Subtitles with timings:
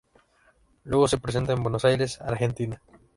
[0.83, 2.81] Luego se presenta en Buenos Aires, Argentina.